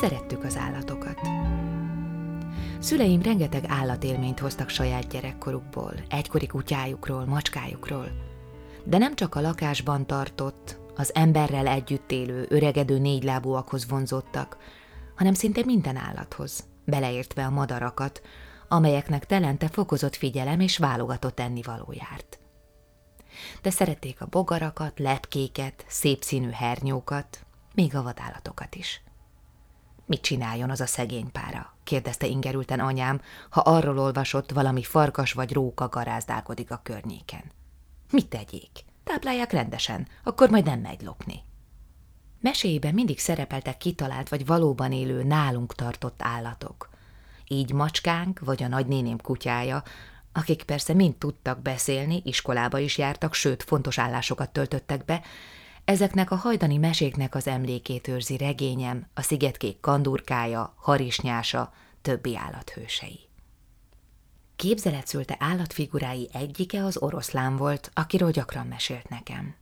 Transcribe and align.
Szerettük 0.00 0.44
az 0.44 0.56
állatokat. 0.56 1.20
Szüleim 2.78 3.22
rengeteg 3.22 3.64
állatélményt 3.68 4.38
hoztak 4.38 4.68
saját 4.68 5.08
gyerekkorukból, 5.08 5.92
egykori 6.08 6.46
kutyájukról, 6.46 7.24
macskájukról. 7.24 8.08
De 8.84 8.98
nem 8.98 9.14
csak 9.14 9.34
a 9.34 9.40
lakásban 9.40 10.06
tartott, 10.06 10.78
az 10.96 11.14
emberrel 11.14 11.66
együtt 11.66 12.10
élő, 12.10 12.46
öregedő 12.48 12.98
négylábúakhoz 12.98 13.88
vonzottak, 13.88 14.56
hanem 15.14 15.34
szinte 15.34 15.64
minden 15.64 15.96
állathoz, 15.96 16.64
beleértve 16.84 17.44
a 17.44 17.50
madarakat, 17.50 18.22
amelyeknek 18.68 19.26
telente 19.26 19.68
fokozott 19.68 20.16
figyelem 20.16 20.60
és 20.60 20.78
válogatott 20.78 21.40
ennivaló 21.40 21.92
járt. 21.92 22.38
De 23.62 23.70
szerették 23.70 24.20
a 24.20 24.26
bogarakat, 24.26 24.98
lepkéket, 24.98 25.84
szép 25.88 26.22
színű 26.22 26.50
hernyókat, 26.50 27.46
még 27.74 27.94
a 27.94 28.02
vadállatokat 28.02 28.74
is. 28.74 29.04
Mit 30.06 30.20
csináljon 30.20 30.70
az 30.70 30.80
a 30.80 30.86
szegény 30.86 31.32
pára? 31.32 31.74
kérdezte 31.84 32.26
ingerülten 32.26 32.80
anyám, 32.80 33.20
ha 33.50 33.60
arról 33.60 33.98
olvasott, 33.98 34.50
valami 34.50 34.82
farkas 34.82 35.32
vagy 35.32 35.52
róka 35.52 35.88
garázdálkodik 35.88 36.70
a 36.70 36.80
környéken. 36.82 37.42
Mit 38.10 38.28
tegyék? 38.28 38.70
Táplálják 39.04 39.52
rendesen, 39.52 40.08
akkor 40.24 40.50
majd 40.50 40.64
nem 40.64 40.80
megy 40.80 41.02
lopni. 41.02 41.42
Meséiben 42.40 42.94
mindig 42.94 43.18
szerepeltek 43.18 43.76
kitalált 43.76 44.28
vagy 44.28 44.46
valóban 44.46 44.92
élő 44.92 45.22
nálunk 45.22 45.74
tartott 45.74 46.22
állatok. 46.22 46.88
Így 47.48 47.72
macskánk 47.72 48.38
vagy 48.38 48.62
a 48.62 48.68
nagynéném 48.68 49.18
kutyája, 49.18 49.82
akik 50.32 50.62
persze 50.62 50.94
mind 50.94 51.14
tudtak 51.14 51.62
beszélni, 51.62 52.22
iskolába 52.24 52.78
is 52.78 52.98
jártak, 52.98 53.34
sőt, 53.34 53.62
fontos 53.62 53.98
állásokat 53.98 54.50
töltöttek 54.50 55.04
be, 55.04 55.22
ezeknek 55.86 56.30
a 56.30 56.34
hajdani 56.34 56.76
meséknek 56.76 57.34
az 57.34 57.46
emlékét 57.46 58.08
őrzi 58.08 58.36
regényem, 58.36 59.06
a 59.14 59.22
szigetkék 59.22 59.80
kandurkája, 59.80 60.74
harisnyása, 60.76 61.72
többi 62.02 62.36
állathősei. 62.36 63.20
Képzelet 64.56 65.06
szülte 65.06 65.36
állatfigurái 65.38 66.28
egyike 66.32 66.84
az 66.84 66.96
oroszlán 66.96 67.56
volt, 67.56 67.90
akiről 67.94 68.30
gyakran 68.30 68.66
mesélt 68.66 69.08
nekem. 69.08 69.54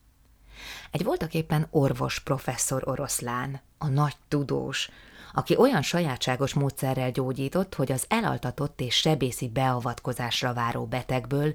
Egy 0.91 1.05
voltaképpen 1.05 1.67
orvos 1.70 2.20
professzor 2.20 2.89
oroszlán, 2.89 3.61
a 3.78 3.89
nagy 3.89 4.17
tudós, 4.28 4.91
aki 5.33 5.56
olyan 5.56 5.83
sajátságos 5.83 6.55
módszerrel 6.55 7.11
gyógyított, 7.11 7.75
hogy 7.75 7.92
az 7.92 8.05
elaltatott 8.08 8.80
és 8.80 8.95
sebészi 8.95 9.48
beavatkozásra 9.48 10.52
váró 10.52 10.86
betegből 10.86 11.55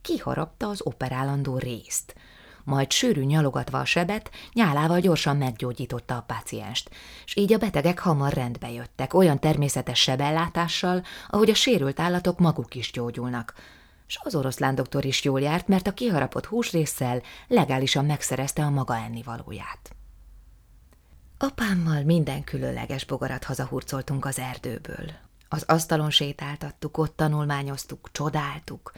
kiharapta 0.00 0.68
az 0.68 0.80
operálandó 0.82 1.58
részt, 1.58 2.14
majd 2.68 2.90
sűrű 2.90 3.24
nyalogatva 3.24 3.78
a 3.78 3.84
sebet, 3.84 4.30
nyálával 4.52 5.00
gyorsan 5.00 5.36
meggyógyította 5.36 6.16
a 6.16 6.20
pácienst, 6.26 6.90
és 7.24 7.36
így 7.36 7.52
a 7.52 7.58
betegek 7.58 7.98
hamar 7.98 8.32
rendbe 8.32 8.70
jöttek, 8.70 9.14
olyan 9.14 9.38
természetes 9.40 10.00
sebellátással, 10.00 11.02
ahogy 11.28 11.50
a 11.50 11.54
sérült 11.54 12.00
állatok 12.00 12.38
maguk 12.38 12.74
is 12.74 12.92
gyógyulnak. 12.92 13.54
És 14.06 14.18
az 14.22 14.34
oroszlán 14.34 14.74
doktor 14.74 15.04
is 15.04 15.24
jól 15.24 15.40
járt, 15.40 15.68
mert 15.68 15.86
a 15.86 15.94
kiharapott 15.94 16.46
húsrészsel 16.46 17.22
legálisan 17.48 18.04
megszerezte 18.04 18.62
a 18.62 18.70
maga 18.70 18.96
ennivalóját. 18.96 19.96
Apámmal 21.38 22.02
minden 22.02 22.44
különleges 22.44 23.04
bogarat 23.04 23.44
hazahurcoltunk 23.44 24.24
az 24.24 24.38
erdőből. 24.38 25.10
Az 25.48 25.62
asztalon 25.62 26.10
sétáltattuk, 26.10 26.98
ott 26.98 27.16
tanulmányoztuk, 27.16 28.08
csodáltuk. 28.12 28.92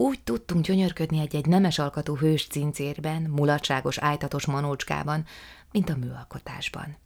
Úgy 0.00 0.22
tudtunk 0.22 0.64
gyönyörködni 0.64 1.18
egy-egy 1.18 1.46
nemes 1.46 1.78
alkatú 1.78 2.16
hős 2.16 2.46
cincérben, 2.46 3.22
mulatságos 3.22 3.98
ájtatos 3.98 4.46
manócskában, 4.46 5.24
mint 5.72 5.88
a 5.88 5.96
műalkotásban. 5.96 6.96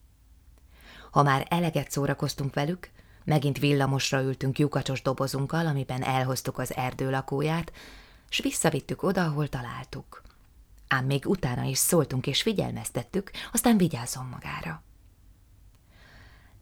Ha 1.10 1.22
már 1.22 1.46
eleget 1.50 1.90
szórakoztunk 1.90 2.54
velük, 2.54 2.90
megint 3.24 3.58
villamosra 3.58 4.22
ültünk 4.22 4.58
lyukacsos 4.58 5.02
dobozunkkal, 5.02 5.66
amiben 5.66 6.02
elhoztuk 6.02 6.58
az 6.58 6.76
erdő 6.76 7.10
lakóját, 7.10 7.72
s 8.28 8.40
visszavittük 8.40 9.02
oda, 9.02 9.24
ahol 9.24 9.48
találtuk 9.48 10.22
ám 10.92 11.04
még 11.04 11.26
utána 11.26 11.62
is 11.62 11.78
szóltunk 11.78 12.26
és 12.26 12.42
figyelmeztettük, 12.42 13.30
aztán 13.52 13.76
vigyázzon 13.76 14.26
magára. 14.26 14.82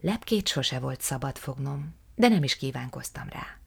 Lepkét 0.01 0.47
sose 0.47 0.79
volt 0.79 1.01
szabad 1.01 1.37
fognom, 1.37 1.95
de 2.15 2.27
nem 2.27 2.43
is 2.43 2.55
kívánkoztam 2.55 3.29
rá. 3.29 3.60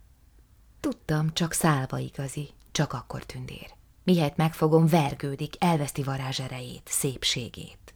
Tudtam, 0.84 1.32
csak 1.32 1.52
szálva 1.52 1.98
igazi, 1.98 2.48
csak 2.72 2.92
akkor 2.92 3.24
tündér. 3.24 3.74
Mihelyt 4.02 4.36
megfogom, 4.36 4.86
vergődik, 4.86 5.54
elveszti 5.58 6.02
varázserejét, 6.02 6.82
szépségét. 6.84 7.94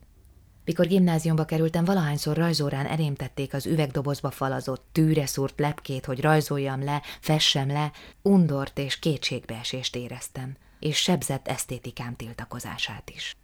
Mikor 0.65 0.87
gimnáziumba 0.87 1.45
kerültem, 1.45 1.85
valahányszor 1.85 2.37
rajzórán 2.37 2.87
elémtették 2.87 3.55
az 3.55 3.67
üvegdobozba 3.67 4.31
falazott, 4.31 4.87
tűre 4.93 5.27
szúrt 5.27 5.59
lepkét, 5.61 6.05
hogy 6.05 6.21
rajzoljam 6.21 6.85
le, 6.85 7.03
fessem 7.21 7.69
le, 7.69 7.93
undort 8.23 8.79
és 8.79 8.99
kétségbeesést 8.99 9.97
éreztem– 9.97 10.57
és 10.81 10.97
sebzett 10.97 11.49
esztétikám 11.49 12.17
tiltakozását 12.17 13.11
is. 13.11 13.37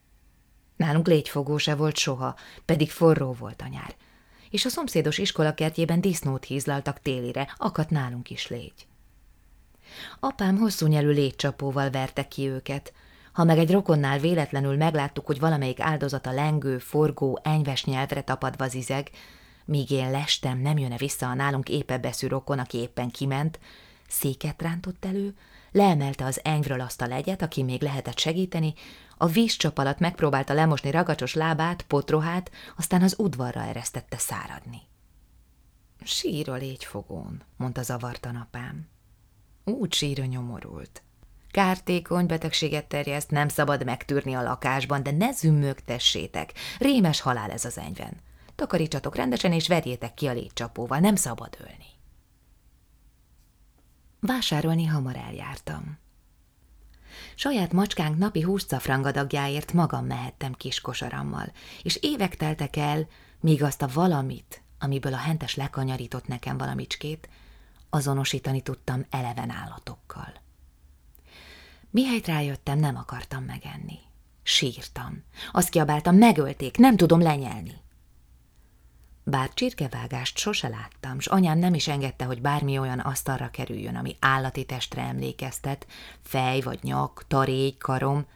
Nálunk 0.76 1.06
légyfogó 1.06 1.56
se 1.56 1.74
volt 1.74 1.96
soha, 1.96 2.36
pedig 2.64 2.90
forró 2.90 3.32
volt 3.32 3.62
a 3.62 3.66
nyár, 3.66 3.94
és 4.50 4.64
a 4.64 4.68
szomszédos 4.68 5.18
iskola 5.18 5.54
kertjében 5.54 6.00
disznót 6.00 6.44
hízlaltak 6.44 7.00
télire, 7.00 7.54
akadt 7.56 7.90
nálunk 7.90 8.30
is 8.30 8.48
légy. 8.48 8.86
Apám 10.20 10.58
hosszú 10.58 10.86
nyelű 10.86 11.10
légycsapóval 11.10 11.90
verte 11.90 12.28
ki 12.28 12.48
őket, 12.48 12.92
ha 13.32 13.44
meg 13.44 13.58
egy 13.58 13.70
rokonnál 13.70 14.18
véletlenül 14.18 14.76
megláttuk, 14.76 15.26
hogy 15.26 15.40
valamelyik 15.40 15.80
áldozata 15.80 16.30
lengő, 16.30 16.78
forgó, 16.78 17.40
enyves 17.42 17.84
nyelvre 17.84 18.22
tapadva 18.22 18.68
zizeg, 18.68 19.10
míg 19.64 19.90
én 19.90 20.10
lestem, 20.10 20.58
nem 20.58 20.78
jönne 20.78 20.96
vissza 20.96 21.28
a 21.28 21.34
nálunk 21.34 21.68
éppe 21.68 21.98
beszű 21.98 22.26
rokon, 22.26 22.58
aki 22.58 22.78
éppen 22.78 23.10
kiment, 23.10 23.58
széket 24.08 24.62
rántott 24.62 25.04
elő, 25.04 25.34
leemelte 25.72 26.24
az 26.24 26.40
enyvről 26.42 26.80
azt 26.80 27.02
a 27.02 27.06
legyet, 27.06 27.42
aki 27.42 27.62
még 27.62 27.82
lehetett 27.82 28.18
segíteni, 28.18 28.74
a 29.16 29.26
vízcsap 29.26 29.78
alatt 29.78 29.98
megpróbálta 29.98 30.54
lemosni 30.54 30.90
ragacsos 30.90 31.34
lábát, 31.34 31.82
potrohát, 31.82 32.50
aztán 32.76 33.02
az 33.02 33.14
udvarra 33.18 33.60
eresztette 33.60 34.18
száradni. 34.18 34.82
Sír 36.04 36.50
a 36.50 36.54
légyfogón, 36.54 37.42
mondta 37.56 37.82
zavartan 37.82 38.36
apám. 38.36 38.88
Úgy 39.64 39.92
sír 39.92 40.20
a 40.20 40.24
nyomorult. 40.24 41.02
Kártékony 41.50 42.26
betegséget 42.26 42.86
terjeszt, 42.86 43.30
nem 43.30 43.48
szabad 43.48 43.84
megtűrni 43.84 44.34
a 44.34 44.42
lakásban, 44.42 45.02
de 45.02 45.10
ne 45.10 45.32
zümmögtessétek. 45.32 46.52
Rémes 46.78 47.20
halál 47.20 47.50
ez 47.50 47.64
az 47.64 47.78
enyven. 47.78 48.20
Takarítsatok 48.54 49.16
rendesen, 49.16 49.52
és 49.52 49.68
verjétek 49.68 50.14
ki 50.14 50.26
a 50.26 50.32
légycsapóval, 50.32 50.98
nem 50.98 51.14
szabad 51.14 51.56
ölni. 51.60 51.86
Vásárolni 54.20 54.84
hamar 54.84 55.16
eljártam. 55.16 55.98
Saját 57.34 57.72
macskánk 57.72 58.18
napi 58.18 58.40
húscafrangadagjáért 58.40 59.72
magam 59.72 60.06
mehettem 60.06 60.52
kis 60.52 60.80
kosarammal, 60.80 61.52
és 61.82 61.98
évek 62.00 62.36
teltek 62.36 62.76
el, 62.76 63.06
míg 63.40 63.62
azt 63.62 63.82
a 63.82 63.88
valamit, 63.92 64.62
amiből 64.78 65.14
a 65.14 65.16
hentes 65.16 65.54
lekanyarított 65.54 66.26
nekem 66.26 66.56
valamicskét, 66.56 67.28
azonosítani 67.94 68.60
tudtam 68.60 69.06
eleven 69.10 69.50
állatokkal. 69.50 70.32
Mihelyt 71.90 72.26
rájöttem, 72.26 72.78
nem 72.78 72.96
akartam 72.96 73.44
megenni. 73.44 73.98
Sírtam. 74.42 75.24
Azt 75.52 75.68
kiabáltam, 75.68 76.16
megölték, 76.16 76.76
nem 76.76 76.96
tudom 76.96 77.20
lenyelni. 77.20 77.82
Bár 79.24 79.50
csirkevágást 79.54 80.38
sose 80.38 80.68
láttam, 80.68 81.20
s 81.20 81.26
anyám 81.26 81.58
nem 81.58 81.74
is 81.74 81.88
engedte, 81.88 82.24
hogy 82.24 82.40
bármi 82.40 82.78
olyan 82.78 82.98
asztalra 82.98 83.50
kerüljön, 83.50 83.96
ami 83.96 84.16
állati 84.20 84.64
testre 84.64 85.02
emlékeztet, 85.02 85.86
fej 86.22 86.60
vagy 86.60 86.78
nyak, 86.82 87.24
tarégy, 87.28 87.78
karom. 87.78 88.26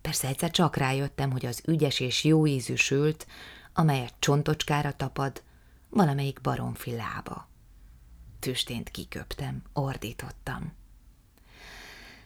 Persze 0.00 0.28
egyszer 0.28 0.50
csak 0.50 0.76
rájöttem, 0.76 1.30
hogy 1.30 1.46
az 1.46 1.62
ügyes 1.66 2.00
és 2.00 2.24
jó 2.24 2.46
ízű 2.46 2.74
sült, 2.74 3.26
amelyet 3.72 4.14
csontocskára 4.18 4.92
tapad, 4.92 5.42
valamelyik 5.88 6.40
baromfi 6.40 6.96
lába. 6.96 7.49
Tüstént 8.40 8.88
kiköptem, 8.90 9.62
ordítottam. 9.72 10.72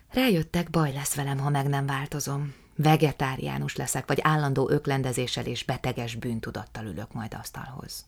Rájöttek, 0.09 0.71
baj 0.71 0.93
lesz 0.93 1.15
velem, 1.15 1.39
ha 1.39 1.51
meg 1.51 1.69
nem 1.69 1.87
változom. 1.87 2.55
Vegetáriánus 2.77 3.77
leszek, 3.77 4.07
vagy 4.07 4.19
állandó 4.23 4.71
öklendezéssel 4.71 5.47
és 5.47 5.65
beteges 5.65 6.15
bűntudattal 6.15 6.85
ülök 6.85 7.13
majd 7.13 7.35
asztalhoz. 7.35 8.07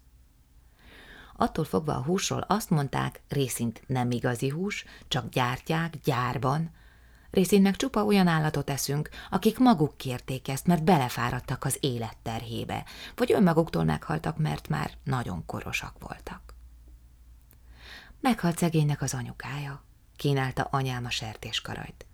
Attól 1.37 1.65
fogva 1.65 1.95
a 1.95 2.03
húsról 2.03 2.41
azt 2.41 2.71
mondták, 2.71 3.21
részint 3.29 3.83
nem 3.87 4.11
igazi 4.11 4.49
hús, 4.49 4.85
csak 5.09 5.29
gyártják, 5.29 5.95
gyárban, 6.05 6.71
részint 7.31 7.63
meg 7.63 7.77
csupa 7.77 8.05
olyan 8.05 8.27
állatot 8.27 8.71
eszünk, 8.71 9.09
akik 9.31 9.59
maguk 9.59 9.97
kérték 9.97 10.49
ezt, 10.49 10.67
mert 10.67 10.85
belefáradtak 10.85 11.65
az 11.65 11.77
élet 11.81 12.17
terhébe, 12.23 12.85
vagy 13.17 13.33
önmaguktól 13.33 13.85
meghaltak, 13.85 14.39
mert 14.39 14.69
már 14.69 14.91
nagyon 15.05 15.47
korosak 15.47 15.95
voltak. 15.99 16.46
Meghalt 18.27 18.59
szegénynek 18.59 19.03
az 19.03 19.15
anyukája, 19.15 19.83
kínálta 20.17 20.69
anyám 20.71 21.05
a 21.05 21.11
sertéskarajt. 21.11 22.07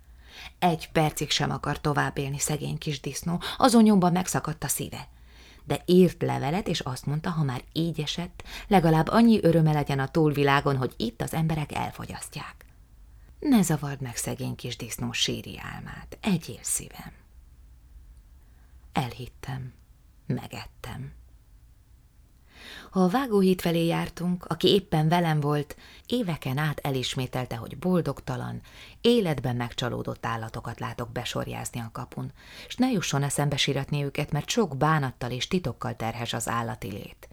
Egy 0.59 0.91
percig 0.91 1.29
sem 1.29 1.51
akar 1.51 1.81
tovább 1.81 2.17
élni 2.17 2.39
szegény 2.39 2.77
kis 2.77 2.99
disznó, 2.99 3.41
azon 3.57 3.83
nyomban 3.83 4.11
megszakadt 4.11 4.63
a 4.63 4.67
szíve. 4.67 5.07
De 5.63 5.81
írt 5.85 6.21
levelet, 6.21 6.67
és 6.67 6.79
azt 6.79 7.05
mondta, 7.05 7.29
ha 7.29 7.43
már 7.43 7.63
így 7.71 8.01
esett, 8.01 8.43
legalább 8.67 9.07
annyi 9.07 9.39
öröme 9.43 9.71
legyen 9.71 9.99
a 9.99 10.07
túlvilágon, 10.07 10.77
hogy 10.77 10.93
itt 10.97 11.21
az 11.21 11.33
emberek 11.33 11.71
elfogyasztják. 11.71 12.65
Ne 13.39 13.61
zavard 13.61 14.01
meg 14.01 14.15
szegény 14.15 14.55
kis 14.55 14.77
disznó 14.77 15.11
síri 15.11 15.59
álmát, 15.59 16.17
egyél 16.21 16.59
szívem. 16.61 17.13
Elhittem, 18.91 19.73
megettem. 20.25 21.13
Ha 22.93 23.03
a 23.03 23.07
vágóhíd 23.07 23.61
felé 23.61 23.85
jártunk, 23.85 24.45
aki 24.45 24.67
éppen 24.67 25.07
velem 25.07 25.39
volt, 25.39 25.75
éveken 26.05 26.57
át 26.57 26.79
elismételte, 26.79 27.55
hogy 27.55 27.77
boldogtalan, 27.77 28.61
életben 29.01 29.55
megcsalódott 29.55 30.25
állatokat 30.25 30.79
látok 30.79 31.11
besorjázni 31.11 31.79
a 31.79 31.89
kapun, 31.91 32.31
és 32.67 32.75
ne 32.75 32.91
jusson 32.91 33.23
eszembe 33.23 33.57
siratni 33.57 34.03
őket, 34.03 34.31
mert 34.31 34.49
sok 34.49 34.77
bánattal 34.77 35.31
és 35.31 35.47
titokkal 35.47 35.95
terhes 35.95 36.33
az 36.33 36.47
állati 36.47 36.91
lét. 36.91 37.29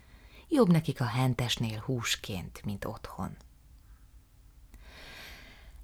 Jobb 0.49 0.71
nekik 0.71 1.01
a 1.01 1.05
hentesnél 1.05 1.83
húsként, 1.87 2.61
mint 2.65 2.85
otthon. 2.85 3.37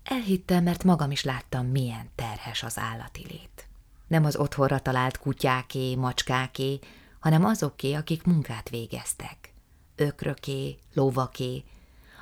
Elhittem, 0.05 0.65
mert 0.65 0.85
magam 0.85 1.11
is 1.11 1.25
láttam, 1.25 1.67
milyen 1.67 2.11
terhes 2.15 2.63
az 2.63 2.79
állati 2.79 3.27
lét. 3.29 3.69
Nem 4.07 4.25
az 4.25 4.37
otthonra 4.37 4.79
talált 4.79 5.19
kutyáké, 5.19 5.95
macskáké, 5.95 6.79
hanem 7.21 7.45
azoké, 7.45 7.93
akik 7.93 8.25
munkát 8.25 8.69
végeztek 8.69 9.55
ökröké, 9.97 10.77
lovaké, 10.95 11.65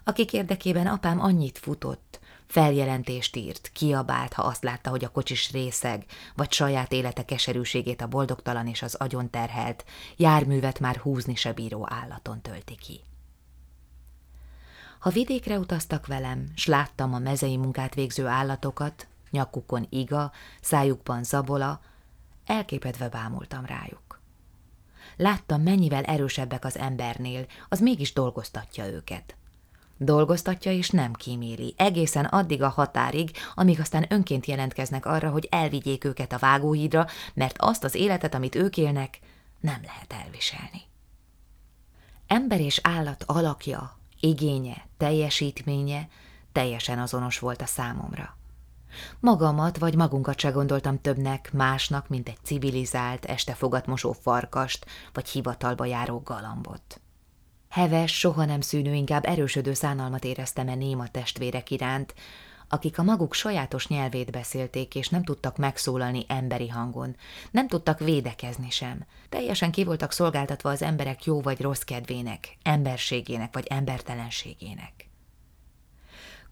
akik 0.04 0.32
érdekében 0.32 0.86
apám 0.86 1.20
annyit 1.20 1.58
futott, 1.58 2.20
feljelentést 2.46 3.36
írt, 3.36 3.70
kiabált, 3.72 4.32
ha 4.32 4.42
azt 4.42 4.62
látta, 4.62 4.90
hogy 4.90 5.04
a 5.04 5.10
kocsis 5.10 5.50
részeg, 5.50 6.04
vagy 6.34 6.52
saját 6.52 6.92
élete 6.92 7.24
keserűségét 7.24 8.00
a 8.02 8.06
boldogtalan 8.06 8.66
és 8.66 8.82
az 8.82 8.94
agyon 8.94 9.30
terhelt, 9.30 9.84
járművet 10.16 10.80
már 10.80 10.96
húzni 10.96 11.34
se 11.34 11.52
bíró 11.52 11.86
állaton 11.90 12.40
tölti 12.40 12.76
ki. 12.76 13.00
Ha 14.98 15.10
vidékre 15.10 15.58
utaztak 15.58 16.06
velem, 16.06 16.52
s 16.54 16.66
láttam 16.66 17.14
a 17.14 17.18
mezei 17.18 17.56
munkát 17.56 17.94
végző 17.94 18.26
állatokat, 18.26 19.06
nyakukon 19.30 19.86
iga, 19.90 20.32
szájukban 20.60 21.24
zabola, 21.24 21.80
elképedve 22.46 23.08
bámultam 23.08 23.64
rájuk. 23.64 24.03
Láttam, 25.16 25.62
mennyivel 25.62 26.02
erősebbek 26.02 26.64
az 26.64 26.78
embernél, 26.78 27.46
az 27.68 27.80
mégis 27.80 28.12
dolgoztatja 28.12 28.86
őket. 28.86 29.36
Dolgoztatja 29.96 30.72
és 30.72 30.90
nem 30.90 31.12
kíméli, 31.12 31.74
egészen 31.76 32.24
addig 32.24 32.62
a 32.62 32.68
határig, 32.68 33.30
amíg 33.54 33.80
aztán 33.80 34.06
önként 34.08 34.46
jelentkeznek 34.46 35.06
arra, 35.06 35.30
hogy 35.30 35.48
elvigyék 35.50 36.04
őket 36.04 36.32
a 36.32 36.38
vágóhídra, 36.38 37.06
mert 37.34 37.56
azt 37.58 37.84
az 37.84 37.94
életet, 37.94 38.34
amit 38.34 38.54
ők 38.54 38.76
élnek, 38.76 39.18
nem 39.60 39.80
lehet 39.84 40.12
elviselni. 40.24 40.82
Ember 42.26 42.60
és 42.60 42.80
állat 42.82 43.24
alakja, 43.26 43.98
igénye, 44.20 44.86
teljesítménye 44.96 46.08
teljesen 46.52 46.98
azonos 46.98 47.38
volt 47.38 47.62
a 47.62 47.66
számomra. 47.66 48.36
Magamat 49.20 49.78
vagy 49.78 49.94
magunkat 49.94 50.38
se 50.38 50.50
gondoltam 50.50 51.00
többnek, 51.00 51.52
másnak, 51.52 52.08
mint 52.08 52.28
egy 52.28 52.38
civilizált, 52.42 53.24
este 53.24 53.52
fogatmosó 53.52 54.12
farkast, 54.12 54.86
vagy 55.12 55.28
hivatalba 55.28 55.84
járó 55.84 56.22
galambot. 56.24 57.00
Heves, 57.68 58.18
soha 58.18 58.44
nem 58.44 58.60
szűnő, 58.60 58.94
inkább 58.94 59.24
erősödő 59.26 59.72
szánalmat 59.72 60.24
éreztem 60.24 60.68
e 60.68 60.74
néma 60.74 61.08
testvérek 61.08 61.70
iránt, 61.70 62.14
akik 62.68 62.98
a 62.98 63.02
maguk 63.02 63.34
sajátos 63.34 63.86
nyelvét 63.86 64.30
beszélték, 64.30 64.94
és 64.94 65.08
nem 65.08 65.24
tudtak 65.24 65.56
megszólalni 65.56 66.24
emberi 66.28 66.68
hangon, 66.68 67.16
nem 67.50 67.68
tudtak 67.68 67.98
védekezni 67.98 68.70
sem. 68.70 69.04
Teljesen 69.28 69.70
ki 69.70 69.84
voltak 69.84 70.12
szolgáltatva 70.12 70.70
az 70.70 70.82
emberek 70.82 71.24
jó 71.24 71.40
vagy 71.40 71.60
rossz 71.60 71.80
kedvének, 71.80 72.56
emberségének 72.62 73.54
vagy 73.54 73.66
embertelenségének. 73.66 75.03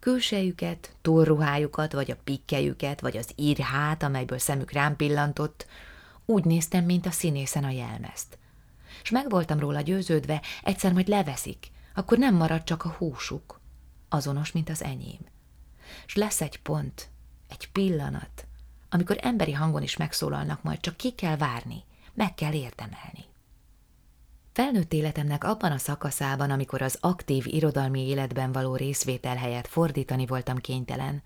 Külsejüket, 0.03 0.95
túlruhájukat, 1.01 1.93
vagy 1.93 2.11
a 2.11 2.17
pikkejüket, 2.23 3.01
vagy 3.01 3.17
az 3.17 3.31
írhát, 3.35 4.03
amelyből 4.03 4.37
szemük 4.37 4.71
rám 4.71 4.95
pillantott, 4.95 5.65
úgy 6.25 6.45
néztem, 6.45 6.85
mint 6.85 7.05
a 7.05 7.11
színészen 7.11 7.63
a 7.63 7.69
jelmezt. 7.69 8.37
És 9.03 9.09
meg 9.09 9.29
voltam 9.29 9.59
róla 9.59 9.81
győződve, 9.81 10.41
egyszer 10.63 10.93
majd 10.93 11.07
leveszik, 11.07 11.71
akkor 11.95 12.17
nem 12.17 12.35
marad 12.35 12.63
csak 12.63 12.85
a 12.85 12.95
húsuk, 12.97 13.59
azonos, 14.09 14.51
mint 14.51 14.69
az 14.69 14.83
enyém. 14.83 15.19
És 16.05 16.15
lesz 16.15 16.41
egy 16.41 16.61
pont, 16.61 17.09
egy 17.49 17.71
pillanat, 17.71 18.47
amikor 18.89 19.17
emberi 19.21 19.51
hangon 19.51 19.83
is 19.83 19.97
megszólalnak 19.97 20.63
majd, 20.63 20.79
csak 20.79 20.97
ki 20.97 21.11
kell 21.11 21.37
várni, 21.37 21.83
meg 22.13 22.33
kell 22.33 22.53
érdemelni. 22.53 23.25
Felnőtt 24.53 24.93
életemnek 24.93 25.43
abban 25.43 25.71
a 25.71 25.77
szakaszában, 25.77 26.51
amikor 26.51 26.81
az 26.81 26.97
aktív 27.01 27.45
irodalmi 27.47 28.07
életben 28.07 28.51
való 28.51 28.75
részvétel 28.75 29.35
helyett 29.35 29.67
fordítani 29.67 30.25
voltam 30.25 30.57
kénytelen, 30.57 31.23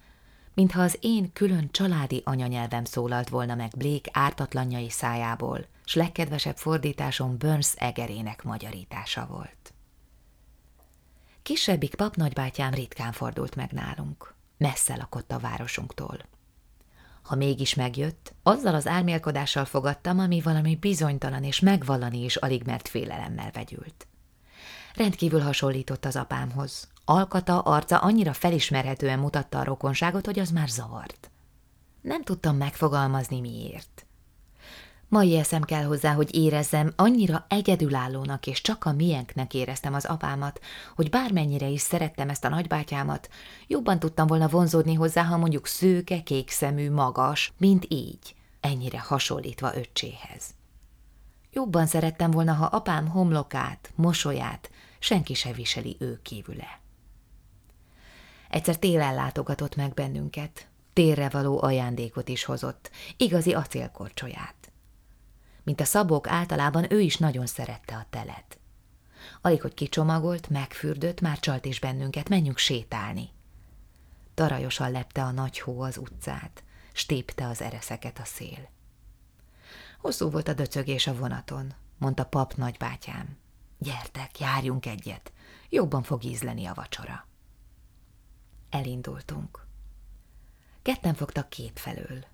mintha 0.54 0.82
az 0.82 0.98
én 1.02 1.34
külön 1.34 1.72
családi 1.72 2.22
anyanyelvem 2.26 2.86
szólalt 2.86 3.30
volna 3.30 3.56
meg 3.56 3.72
Blake 3.78 4.10
ártatlanjai 4.14 4.90
szájából, 4.90 5.66
s 5.86 5.96
legkedvesebb 5.96 6.58
fordításom 6.58 7.38
Burns 7.38 7.74
egerének 7.76 8.44
magyarítása 8.44 9.26
volt. 9.26 9.74
Kisebbik 11.42 11.96
papnagybátyám 11.96 12.74
ritkán 12.74 13.12
fordult 13.12 13.56
meg 13.56 13.72
nálunk, 13.72 14.34
messze 14.58 14.96
lakott 14.96 15.32
a 15.32 15.40
városunktól. 15.40 16.18
Ha 17.28 17.36
mégis 17.36 17.74
megjött, 17.74 18.34
azzal 18.44 18.76
az 18.76 18.88
álmélkodással 18.88 19.66
fogadtam, 19.66 20.20
ami 20.20 20.42
valami 20.42 20.76
bizonytalan 20.76 21.44
és 21.44 21.60
megvallani 21.60 22.24
is 22.24 22.36
alig 22.36 22.64
mert 22.66 22.88
félelemmel 22.88 23.52
vegyült. 23.52 24.08
Rendkívül 24.96 25.40
hasonlított 25.40 26.06
az 26.06 26.16
apámhoz. 26.16 26.88
Alkata, 27.06 27.60
arca 27.60 27.98
annyira 27.98 28.34
felismerhetően 28.34 29.20
mutatta 29.20 29.60
a 29.60 29.64
rokonságot, 29.64 30.26
hogy 30.26 30.40
az 30.40 30.50
már 30.50 30.68
zavart. 30.68 31.32
Nem 32.02 32.24
tudtam 32.24 32.56
megfogalmazni 32.56 33.40
miért. 33.40 34.07
Mai 35.10 35.38
eszem 35.38 35.62
kell 35.62 35.84
hozzá, 35.84 36.14
hogy 36.14 36.36
érezzem, 36.36 36.94
annyira 36.96 37.46
egyedülállónak 37.50 38.48
és 38.48 38.62
csak 38.62 38.86
a 38.86 38.92
miénknek 38.92 39.54
éreztem 39.54 39.94
az 39.94 40.06
apámat, 40.06 40.60
hogy 40.96 41.10
bármennyire 41.10 41.68
is 41.68 41.82
szerettem 41.82 42.30
ezt 42.30 42.46
a 42.46 42.50
nagybátyámat, 42.50 43.30
jobban 43.68 44.00
tudtam 44.00 44.28
volna 44.28 44.48
vonzódni 44.48 44.94
hozzá, 44.94 45.24
ha 45.24 45.38
mondjuk 45.38 45.68
szőke, 45.68 46.24
kékszemű, 46.24 46.92
magas, 46.92 47.54
mint 47.58 47.86
így, 47.90 48.36
ennyire 48.60 49.00
hasonlítva 49.00 49.76
öccséhez. 49.76 50.44
Jobban 51.52 51.86
szerettem 51.86 52.32
volna, 52.32 52.54
ha 52.54 52.66
apám 52.66 53.08
homlokát, 53.08 53.92
mosolyát 53.96 54.70
senki 55.00 55.34
se 55.34 55.52
viseli 55.52 55.96
ő 56.00 56.20
kívüle. 56.24 56.80
Egyszer 58.50 58.78
télen 58.78 59.16
látogatott 59.16 59.76
meg 59.76 59.94
bennünket, 59.94 60.68
térre 60.94 61.30
való 61.30 61.62
ajándékot 61.62 62.30
is 62.30 62.44
hozott, 62.44 62.92
igazi 63.18 63.54
acélkorcsolyát. 63.54 64.57
Mint 65.68 65.82
a 65.82 65.86
szabók 65.86 66.28
általában 66.28 66.92
ő 66.92 67.00
is 67.00 67.18
nagyon 67.18 67.46
szerette 67.46 67.96
a 67.96 68.06
telet. 68.10 68.60
Alig, 69.42 69.62
hogy 69.62 69.74
kicsomagolt, 69.74 70.50
megfürdött, 70.50 71.22
már 71.22 71.40
csalt 71.40 71.66
is 71.66 71.80
bennünket, 71.80 72.30
menjünk 72.30 72.58
sétálni. 72.58 73.30
Tarajosan 74.34 74.92
lepte 74.92 75.24
a 75.24 75.32
nagy 75.32 75.60
hó 75.60 75.82
az 75.82 75.98
utcát, 75.98 76.64
stépte 76.94 77.48
az 77.48 77.62
ereszeket 77.62 78.20
a 78.20 78.26
szél. 78.26 78.70
Hosszú 80.00 80.30
volt 80.30 80.48
a 80.48 80.54
döcögés 80.54 81.08
a 81.08 81.16
vonaton, 81.16 81.74
mondta 81.98 82.26
pap 82.26 82.54
nagybátyám. 82.54 83.38
Gyertek, 83.78 84.40
járjunk 84.40 84.86
egyet, 84.86 85.32
jobban 85.70 86.04
fog 86.04 86.24
ízleni 86.24 86.66
a 86.66 86.74
vacsora. 86.74 87.28
Elindultunk. 88.70 89.66
Ketten 90.82 91.14
fogtak 91.14 91.50
két 91.50 91.80
felől, 91.80 92.26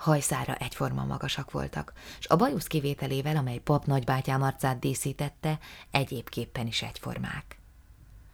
hajszára 0.00 0.54
egyforma 0.54 1.04
magasak 1.04 1.50
voltak, 1.50 1.92
és 2.18 2.26
a 2.26 2.36
bajusz 2.36 2.66
kivételével, 2.66 3.36
amely 3.36 3.58
pap 3.58 3.84
nagybátyám 3.84 4.42
arcát 4.42 4.78
díszítette, 4.78 5.58
egyébképpen 5.90 6.66
is 6.66 6.82
egyformák. 6.82 7.58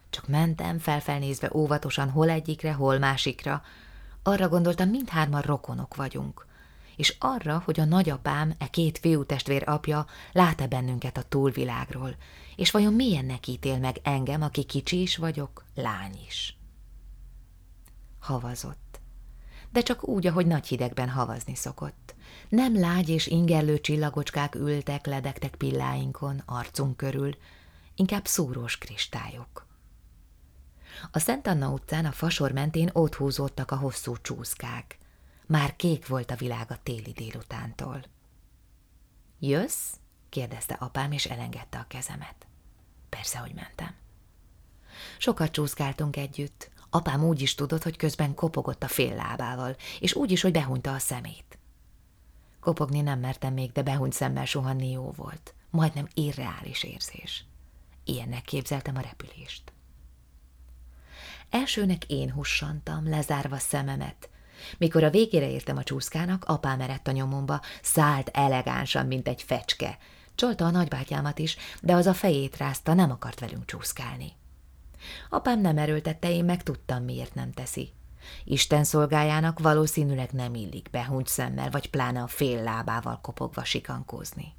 Csak 0.09 0.27
mentem, 0.27 0.79
felfelnézve 0.79 1.49
óvatosan 1.53 2.09
hol 2.09 2.29
egyikre, 2.29 2.73
hol 2.73 2.97
másikra, 2.97 3.61
arra 4.23 4.49
gondoltam, 4.49 4.89
mindhárman 4.89 5.41
rokonok 5.41 5.95
vagyunk, 5.95 6.45
és 6.95 7.15
arra, 7.19 7.61
hogy 7.65 7.79
a 7.79 7.85
nagyapám, 7.85 8.53
e 8.57 8.67
két 8.67 8.97
fiútestvér 8.97 9.69
apja 9.69 10.05
lát-e 10.31 10.67
bennünket 10.67 11.17
a 11.17 11.23
túlvilágról, 11.23 12.15
és 12.55 12.71
vajon 12.71 12.93
milyennek 12.93 13.47
ítél 13.47 13.77
meg 13.77 13.97
engem, 14.03 14.41
aki 14.41 14.63
kicsi 14.63 15.01
is 15.01 15.17
vagyok, 15.17 15.63
lány 15.75 16.19
is. 16.27 16.57
Havazott 18.19 18.86
de 19.71 19.81
csak 19.81 20.07
úgy, 20.07 20.27
ahogy 20.27 20.45
nagy 20.45 20.67
hidegben 20.67 21.09
havazni 21.09 21.55
szokott. 21.55 22.15
Nem 22.49 22.79
lágy 22.79 23.09
és 23.09 23.27
ingerlő 23.27 23.79
csillagocskák 23.79 24.55
ültek, 24.55 25.05
ledektek 25.05 25.55
pilláinkon, 25.55 26.41
arcunk 26.45 26.97
körül, 26.97 27.37
inkább 27.95 28.25
szúrós 28.25 28.77
kristályok. 28.77 29.65
A 31.11 31.19
Szent 31.19 31.47
Anna 31.47 31.69
utcán 31.69 32.05
a 32.05 32.11
fasor 32.11 32.51
mentén 32.51 32.89
ott 32.93 33.15
húzódtak 33.15 33.71
a 33.71 33.75
hosszú 33.75 34.15
csúszkák. 34.21 34.97
Már 35.45 35.75
kék 35.75 36.07
volt 36.07 36.31
a 36.31 36.35
világ 36.35 36.71
a 36.71 36.77
téli 36.83 37.11
délutántól. 37.11 38.03
Jössz? 39.39 39.93
kérdezte 40.29 40.73
apám, 40.73 41.11
és 41.11 41.25
elengedte 41.25 41.77
a 41.77 41.85
kezemet. 41.87 42.47
Persze, 43.09 43.37
hogy 43.37 43.53
mentem. 43.53 43.95
Sokat 45.17 45.51
csúszkáltunk 45.51 46.15
együtt. 46.15 46.69
Apám 46.89 47.23
úgy 47.23 47.41
is 47.41 47.55
tudott, 47.55 47.83
hogy 47.83 47.97
közben 47.97 48.33
kopogott 48.33 48.83
a 48.83 48.87
fél 48.87 49.15
lábával, 49.15 49.75
és 49.99 50.13
úgy 50.13 50.31
is, 50.31 50.41
hogy 50.41 50.51
behunyta 50.51 50.93
a 50.93 50.99
szemét. 50.99 51.57
Kopogni 52.59 53.01
nem 53.01 53.19
mertem 53.19 53.53
még, 53.53 53.71
de 53.71 53.81
behunyt 53.81 54.13
szemmel 54.13 54.45
suhanni 54.45 54.91
jó 54.91 55.11
volt. 55.15 55.53
Majdnem 55.69 56.07
irreális 56.13 56.83
érzés. 56.83 57.45
Ilyennek 58.03 58.41
képzeltem 58.41 58.95
a 58.95 59.01
repülést. 59.01 59.73
Elsőnek 61.49 62.05
én 62.05 62.31
hussantam, 62.31 63.09
lezárva 63.09 63.57
szememet. 63.57 64.29
Mikor 64.77 65.03
a 65.03 65.09
végére 65.09 65.49
értem 65.49 65.77
a 65.77 65.83
csúszkának, 65.83 66.45
apám 66.45 66.81
erett 66.81 67.07
a 67.07 67.11
nyomomba, 67.11 67.61
szállt 67.81 68.29
elegánsan, 68.33 69.05
mint 69.05 69.27
egy 69.27 69.43
fecske. 69.43 69.97
Csolta 70.35 70.65
a 70.65 70.69
nagybátyámat 70.69 71.39
is, 71.39 71.57
de 71.81 71.93
az 71.93 72.05
a 72.05 72.13
fejét 72.13 72.57
rázta, 72.57 72.93
nem 72.93 73.11
akart 73.11 73.39
velünk 73.39 73.65
csúszkálni. 73.65 74.31
Apám 75.29 75.61
nem 75.61 75.77
erőltette, 75.77 76.31
én 76.31 76.45
meg 76.45 76.63
tudtam, 76.63 77.03
miért 77.03 77.33
nem 77.35 77.51
teszi. 77.51 77.93
Isten 78.43 78.83
szolgájának 78.83 79.59
valószínűleg 79.59 80.31
nem 80.31 80.55
illik 80.55 80.89
behunyt 80.89 81.27
szemmel, 81.27 81.69
vagy 81.69 81.89
pláne 81.89 82.21
a 82.21 82.27
fél 82.27 82.63
lábával 82.63 83.19
kopogva 83.21 83.63
sikankózni. 83.63 84.55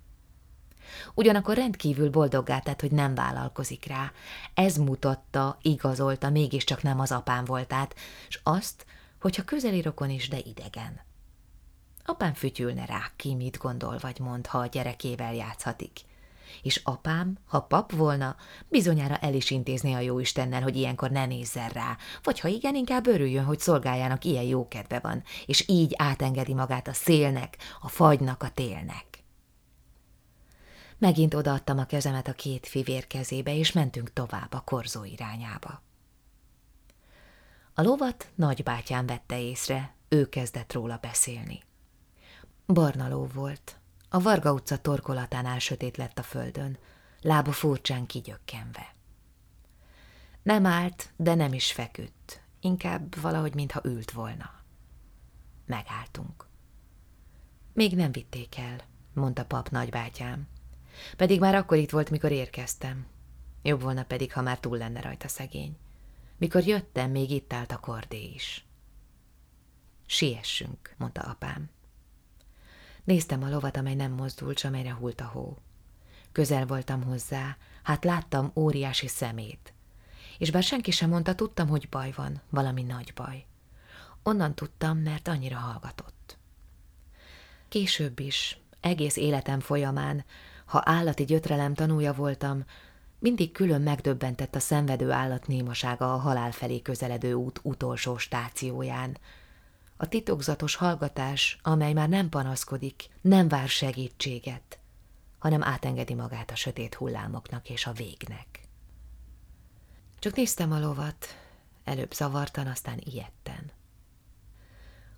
Ugyanakkor 1.14 1.56
rendkívül 1.56 2.10
boldoggá 2.10 2.58
tett, 2.58 2.80
hogy 2.80 2.90
nem 2.90 3.14
vállalkozik 3.14 3.86
rá. 3.86 4.12
Ez 4.54 4.76
mutatta, 4.76 5.58
igazolta, 5.62 6.30
mégiscsak 6.30 6.82
nem 6.82 7.00
az 7.00 7.12
apám 7.12 7.44
voltát, 7.44 7.94
és 8.28 8.40
azt, 8.42 8.86
hogyha 9.20 9.44
közeli 9.44 9.82
rokon 9.82 10.10
is, 10.10 10.28
de 10.28 10.38
idegen. 10.38 11.00
Apám 12.04 12.34
fütyülne 12.34 12.84
rá, 12.84 13.10
ki 13.16 13.34
mit 13.34 13.58
gondol 13.58 13.98
vagy 14.00 14.18
mond, 14.18 14.46
ha 14.46 14.58
a 14.58 14.66
gyerekével 14.66 15.34
játszhatik. 15.34 16.00
És 16.62 16.80
apám, 16.84 17.38
ha 17.46 17.60
pap 17.60 17.92
volna, 17.92 18.36
bizonyára 18.68 19.16
el 19.16 19.34
is 19.34 19.50
intézné 19.50 19.94
a 19.94 20.00
jóistennel, 20.00 20.62
hogy 20.62 20.76
ilyenkor 20.76 21.10
ne 21.10 21.26
nézzen 21.26 21.68
rá, 21.68 21.96
vagy 22.22 22.40
ha 22.40 22.48
igen, 22.48 22.74
inkább 22.74 23.06
örüljön, 23.06 23.44
hogy 23.44 23.58
szolgájának 23.58 24.24
ilyen 24.24 24.44
jó 24.44 24.68
kedve 24.68 24.98
van, 24.98 25.22
és 25.46 25.64
így 25.68 25.94
átengedi 25.96 26.54
magát 26.54 26.88
a 26.88 26.92
szélnek, 26.92 27.56
a 27.80 27.88
fagynak, 27.88 28.42
a 28.42 28.50
télnek. 28.50 29.04
Megint 30.98 31.34
odaadtam 31.34 31.78
a 31.78 31.84
kezemet 31.84 32.28
a 32.28 32.32
két 32.32 32.66
fivér 32.66 33.06
kezébe, 33.06 33.54
és 33.54 33.72
mentünk 33.72 34.12
tovább 34.12 34.52
a 34.52 34.60
korzó 34.60 35.04
irányába. 35.04 35.82
A 37.74 37.82
lovat 37.82 38.28
nagybátyám 38.34 39.06
vette 39.06 39.40
észre, 39.40 39.94
ő 40.08 40.28
kezdett 40.28 40.72
róla 40.72 40.98
beszélni. 41.02 41.62
Barna 42.66 43.08
ló 43.08 43.26
volt. 43.34 43.77
A 44.08 44.20
Varga 44.20 44.52
utca 44.52 44.78
torkolatánál 44.78 45.58
sötét 45.58 45.96
lett 45.96 46.18
a 46.18 46.22
földön, 46.22 46.78
lába 47.20 47.52
furcsán 47.52 48.06
kigyökkenve. 48.06 48.94
Nem 50.42 50.66
állt, 50.66 51.12
de 51.16 51.34
nem 51.34 51.52
is 51.52 51.72
feküdt, 51.72 52.42
inkább 52.60 53.20
valahogy, 53.20 53.54
mintha 53.54 53.80
ült 53.84 54.10
volna. 54.10 54.50
Megálltunk. 55.66 56.46
Még 57.72 57.96
nem 57.96 58.12
vitték 58.12 58.58
el, 58.58 58.80
mondta 59.12 59.44
pap 59.44 59.68
nagybátyám. 59.68 60.48
Pedig 61.16 61.40
már 61.40 61.54
akkor 61.54 61.76
itt 61.76 61.90
volt, 61.90 62.10
mikor 62.10 62.30
érkeztem. 62.30 63.06
Jobb 63.62 63.82
volna 63.82 64.04
pedig, 64.04 64.32
ha 64.32 64.42
már 64.42 64.60
túl 64.60 64.78
lenne 64.78 65.00
rajta 65.00 65.28
szegény. 65.28 65.76
Mikor 66.36 66.66
jöttem, 66.66 67.10
még 67.10 67.30
itt 67.30 67.52
állt 67.52 67.72
a 67.72 67.78
kordé 67.78 68.24
is. 68.24 68.66
Siessünk, 70.06 70.94
mondta 70.96 71.20
apám. 71.20 71.70
Néztem 73.08 73.42
a 73.42 73.48
lovat, 73.48 73.76
amely 73.76 73.94
nem 73.94 74.12
mozdult, 74.12 74.58
s 74.58 74.64
amelyre 74.64 74.92
hult 74.92 75.20
a 75.20 75.24
hó. 75.24 75.56
Közel 76.32 76.66
voltam 76.66 77.02
hozzá, 77.02 77.56
hát 77.82 78.04
láttam 78.04 78.52
óriási 78.54 79.06
szemét. 79.06 79.72
És 80.38 80.50
bár 80.50 80.62
senki 80.62 80.90
sem 80.90 81.08
mondta, 81.08 81.34
tudtam, 81.34 81.68
hogy 81.68 81.88
baj 81.88 82.12
van, 82.16 82.40
valami 82.50 82.82
nagy 82.82 83.12
baj. 83.14 83.44
Onnan 84.22 84.54
tudtam, 84.54 84.98
mert 84.98 85.28
annyira 85.28 85.56
hallgatott. 85.56 86.38
Később 87.68 88.20
is, 88.20 88.58
egész 88.80 89.16
életem 89.16 89.60
folyamán, 89.60 90.24
ha 90.64 90.82
állati 90.84 91.24
gyötrelem 91.24 91.74
tanúja 91.74 92.12
voltam, 92.12 92.64
mindig 93.18 93.52
külön 93.52 93.82
megdöbbentett 93.82 94.54
a 94.54 94.60
szenvedő 94.60 95.10
állat 95.10 95.46
némasága 95.46 96.14
a 96.14 96.18
halál 96.18 96.50
felé 96.50 96.82
közeledő 96.82 97.32
út 97.32 97.60
utolsó 97.62 98.16
stációján. 98.16 99.18
A 100.00 100.08
titokzatos 100.08 100.74
hallgatás, 100.74 101.58
amely 101.62 101.92
már 101.92 102.08
nem 102.08 102.28
panaszkodik, 102.28 103.08
nem 103.20 103.48
vár 103.48 103.68
segítséget, 103.68 104.78
hanem 105.38 105.62
átengedi 105.62 106.14
magát 106.14 106.50
a 106.50 106.54
sötét 106.54 106.94
hullámoknak 106.94 107.68
és 107.68 107.86
a 107.86 107.92
végnek. 107.92 108.60
Csak 110.18 110.34
néztem 110.34 110.72
a 110.72 110.80
lovat, 110.80 111.26
előbb 111.84 112.12
zavartan, 112.12 112.66
aztán 112.66 113.00
ilyetten. 113.04 113.70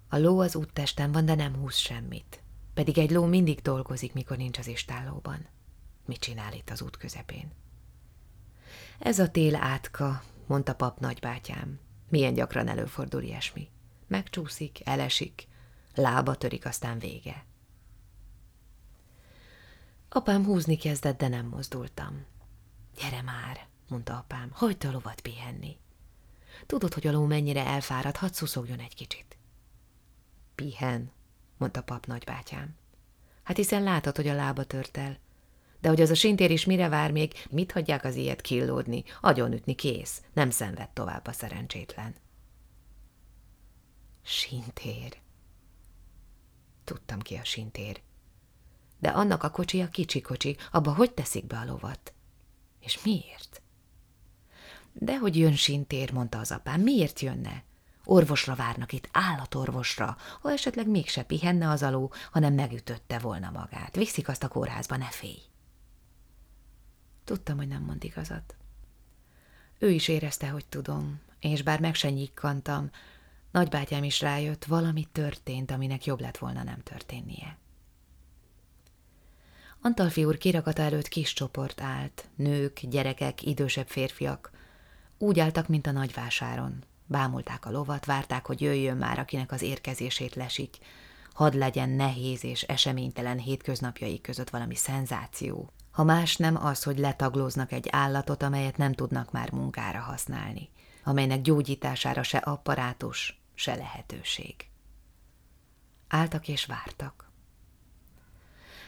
A 0.08 0.18
ló 0.18 0.40
az 0.40 0.56
úttesten 0.56 1.12
van, 1.12 1.24
de 1.24 1.34
nem 1.34 1.56
húz 1.56 1.76
semmit. 1.76 2.42
Pedig 2.74 2.98
egy 2.98 3.10
ló 3.10 3.24
mindig 3.24 3.60
dolgozik, 3.60 4.12
mikor 4.12 4.36
nincs 4.36 4.58
az 4.58 4.66
istállóban. 4.66 5.46
Mit 6.04 6.20
csinál 6.20 6.52
itt 6.52 6.70
az 6.70 6.82
út 6.82 6.96
közepén? 6.96 7.52
Ez 8.98 9.18
a 9.18 9.30
tél 9.30 9.56
átka, 9.56 10.22
mondta 10.46 10.74
pap 10.74 11.00
nagybátyám. 11.00 11.78
Milyen 12.08 12.34
gyakran 12.34 12.68
előfordul 12.68 13.22
ilyesmi. 13.22 13.68
Megcsúszik, 14.10 14.86
elesik, 14.86 15.46
lába 15.94 16.34
törik, 16.34 16.66
aztán 16.66 16.98
vége. 16.98 17.44
Apám 20.08 20.44
húzni 20.44 20.76
kezdett, 20.76 21.18
de 21.18 21.28
nem 21.28 21.46
mozdultam. 21.46 22.24
Gyere 22.96 23.22
már, 23.22 23.66
mondta 23.88 24.16
apám, 24.16 24.50
hagyd 24.52 24.84
a 24.84 24.90
lovat 24.90 25.20
pihenni. 25.20 25.76
Tudod, 26.66 26.94
hogy 26.94 27.06
a 27.06 27.12
ló 27.12 27.24
mennyire 27.24 27.66
elfárad, 27.66 28.16
hadd 28.16 28.32
szuszogjon 28.32 28.78
egy 28.78 28.94
kicsit. 28.94 29.36
Pihen, 30.54 31.12
mondta 31.56 31.82
pap 31.82 32.06
nagybátyám. 32.06 32.76
Hát 33.42 33.56
hiszen 33.56 33.82
látod, 33.82 34.16
hogy 34.16 34.28
a 34.28 34.34
lába 34.34 34.64
tört 34.64 34.96
el. 34.96 35.18
De 35.80 35.88
hogy 35.88 36.00
az 36.00 36.10
a 36.10 36.14
sintér 36.14 36.50
is 36.50 36.64
mire 36.64 36.88
vár 36.88 37.12
még, 37.12 37.46
mit 37.50 37.72
hagyják 37.72 38.04
az 38.04 38.14
ilyet 38.14 38.40
killódni, 38.40 39.04
agyonütni 39.20 39.74
kész, 39.74 40.22
nem 40.32 40.50
szenved 40.50 40.88
tovább 40.88 41.26
a 41.26 41.32
szerencsétlen. 41.32 42.14
Sintér. 44.30 45.16
Tudtam 46.84 47.20
ki 47.20 47.34
a 47.34 47.44
sintér. 47.44 48.00
De 48.98 49.08
annak 49.08 49.42
a 49.42 49.50
kocsi 49.50 49.80
a 49.80 49.88
kicsi 49.88 50.20
kocsi, 50.20 50.56
abba 50.72 50.94
hogy 50.94 51.12
teszik 51.12 51.46
be 51.46 51.58
a 51.58 51.64
lovat? 51.64 52.12
És 52.80 53.02
miért? 53.02 53.62
Dehogy 54.92 55.36
jön 55.36 55.56
sintér, 55.56 56.12
mondta 56.12 56.38
az 56.38 56.52
apám, 56.52 56.80
miért 56.80 57.20
jönne? 57.20 57.64
Orvosra 58.04 58.54
várnak 58.54 58.92
itt, 58.92 59.08
állatorvosra, 59.12 60.16
ha 60.40 60.50
esetleg 60.52 60.88
mégse 60.88 61.22
pihenne 61.22 61.68
az 61.68 61.82
aló, 61.82 62.12
hanem 62.30 62.54
megütötte 62.54 63.18
volna 63.18 63.50
magát. 63.50 63.96
Viszik 63.96 64.28
azt 64.28 64.42
a 64.42 64.48
kórházba, 64.48 64.96
ne 64.96 65.08
félj. 65.08 65.42
Tudtam, 67.24 67.56
hogy 67.56 67.68
nem 67.68 67.82
mond 67.82 68.04
igazat. 68.04 68.56
Ő 69.78 69.90
is 69.90 70.08
érezte, 70.08 70.48
hogy 70.48 70.66
tudom, 70.66 71.20
és 71.40 71.62
bár 71.62 71.80
meg 71.80 71.94
se 71.94 72.10
nyikkantam, 72.10 72.90
nagybátyám 73.50 74.04
is 74.04 74.20
rájött, 74.20 74.64
valami 74.64 75.06
történt, 75.12 75.70
aminek 75.70 76.04
jobb 76.04 76.20
lett 76.20 76.38
volna 76.38 76.62
nem 76.62 76.82
történnie. 76.82 77.58
Antalfi 79.82 80.24
úr 80.24 80.38
kirakata 80.38 80.82
előtt 80.82 81.08
kis 81.08 81.32
csoport 81.32 81.80
állt, 81.80 82.28
nők, 82.36 82.80
gyerekek, 82.82 83.42
idősebb 83.42 83.88
férfiak. 83.88 84.50
Úgy 85.18 85.40
álltak, 85.40 85.68
mint 85.68 85.86
a 85.86 85.90
nagyvásáron, 85.90 86.84
Bámulták 87.10 87.66
a 87.66 87.70
lovat, 87.70 88.04
várták, 88.04 88.46
hogy 88.46 88.60
jöjjön 88.60 88.96
már, 88.96 89.18
akinek 89.18 89.52
az 89.52 89.62
érkezését 89.62 90.34
lesik. 90.34 90.76
Hadd 91.32 91.58
legyen 91.58 91.88
nehéz 91.88 92.44
és 92.44 92.62
eseménytelen 92.62 93.38
hétköznapjai 93.38 94.20
között 94.20 94.50
valami 94.50 94.74
szenzáció. 94.74 95.72
Ha 95.90 96.04
más 96.04 96.36
nem 96.36 96.64
az, 96.64 96.82
hogy 96.82 96.98
letaglóznak 96.98 97.72
egy 97.72 97.88
állatot, 97.90 98.42
amelyet 98.42 98.76
nem 98.76 98.92
tudnak 98.92 99.32
már 99.32 99.52
munkára 99.52 99.98
használni, 99.98 100.68
amelynek 101.04 101.40
gyógyítására 101.40 102.22
se 102.22 102.38
apparátus, 102.38 103.39
se 103.60 103.74
lehetőség. 103.74 104.68
Álltak 106.08 106.48
és 106.48 106.66
vártak. 106.66 107.30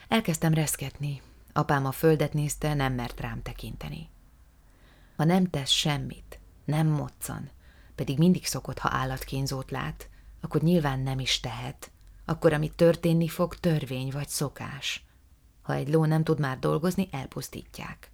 Elkezdtem 0.08 0.54
reszketni. 0.54 1.22
Apám 1.52 1.86
a 1.86 1.92
földet 1.92 2.32
nézte, 2.32 2.74
nem 2.74 2.92
mert 2.92 3.20
rám 3.20 3.42
tekinteni. 3.42 4.08
Ha 5.16 5.24
nem 5.24 5.50
tesz 5.50 5.70
semmit, 5.70 6.40
nem 6.64 6.86
moccan, 6.86 7.50
pedig 7.94 8.18
mindig 8.18 8.46
szokott, 8.46 8.78
ha 8.78 8.88
állatkínzót 8.92 9.70
lát, 9.70 10.08
akkor 10.40 10.62
nyilván 10.62 10.98
nem 11.00 11.18
is 11.18 11.40
tehet. 11.40 11.90
Akkor, 12.24 12.52
ami 12.52 12.70
történni 12.70 13.28
fog, 13.28 13.54
törvény 13.54 14.10
vagy 14.10 14.28
szokás. 14.28 15.04
Ha 15.62 15.74
egy 15.74 15.88
ló 15.88 16.04
nem 16.04 16.24
tud 16.24 16.40
már 16.40 16.58
dolgozni, 16.58 17.08
elpusztítják. 17.10 18.10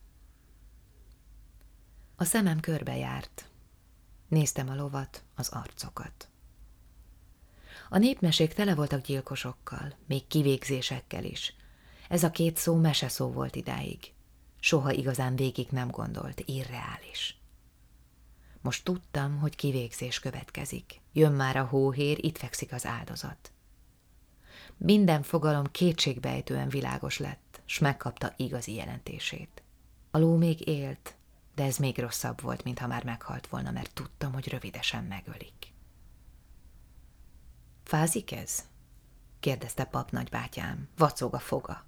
A 2.16 2.24
szemem 2.24 2.60
körbejárt. 2.60 3.50
Néztem 4.28 4.68
a 4.68 4.74
lovat, 4.74 5.24
az 5.34 5.48
arcokat. 5.48 6.27
A 7.88 7.98
népmesék 7.98 8.54
tele 8.54 8.74
voltak 8.74 9.00
gyilkosokkal, 9.00 9.94
még 10.06 10.26
kivégzésekkel 10.26 11.24
is. 11.24 11.54
Ez 12.08 12.22
a 12.22 12.30
két 12.30 12.56
szó 12.56 12.76
mese 12.76 13.08
szó 13.08 13.30
volt 13.30 13.56
idáig. 13.56 14.12
Soha 14.60 14.90
igazán 14.90 15.36
végig 15.36 15.68
nem 15.70 15.90
gondolt, 15.90 16.42
irreális. 16.44 17.40
Most 18.60 18.84
tudtam, 18.84 19.38
hogy 19.38 19.56
kivégzés 19.56 20.20
következik. 20.20 21.00
Jön 21.12 21.32
már 21.32 21.56
a 21.56 21.64
hóhér, 21.64 22.24
itt 22.24 22.38
fekszik 22.38 22.72
az 22.72 22.86
áldozat. 22.86 23.52
Minden 24.76 25.22
fogalom 25.22 25.64
kétségbejtően 25.64 26.68
világos 26.68 27.18
lett, 27.18 27.60
s 27.64 27.78
megkapta 27.78 28.32
igazi 28.36 28.74
jelentését. 28.74 29.62
A 30.10 30.18
ló 30.18 30.36
még 30.36 30.68
élt, 30.68 31.16
de 31.54 31.64
ez 31.64 31.76
még 31.76 31.98
rosszabb 31.98 32.40
volt, 32.40 32.64
mintha 32.64 32.86
már 32.86 33.04
meghalt 33.04 33.46
volna, 33.46 33.70
mert 33.70 33.94
tudtam, 33.94 34.32
hogy 34.32 34.48
rövidesen 34.48 35.04
megölik. 35.04 35.76
Fázik 37.88 38.32
ez? 38.32 38.64
kérdezte 39.40 39.84
pap 39.84 40.10
nagybátyám. 40.10 40.88
Vacog 40.96 41.34
a 41.34 41.38
foga. 41.38 41.84